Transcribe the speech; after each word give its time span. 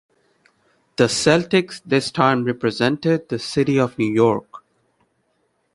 The 0.95 1.03
Celtics 1.03 1.79
this 1.85 2.09
time 2.09 2.43
represented 2.43 3.29
the 3.29 3.37
city 3.37 3.79
of 3.79 3.99
New 3.99 4.11
York. 4.11 4.63